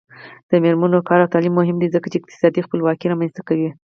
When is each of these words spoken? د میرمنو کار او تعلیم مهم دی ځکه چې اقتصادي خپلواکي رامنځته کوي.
د 0.49 0.51
میرمنو 0.63 1.05
کار 1.07 1.19
او 1.21 1.31
تعلیم 1.33 1.53
مهم 1.59 1.77
دی 1.79 1.87
ځکه 1.95 2.07
چې 2.11 2.17
اقتصادي 2.19 2.61
خپلواکي 2.63 3.05
رامنځته 3.07 3.41
کوي. 3.49 3.69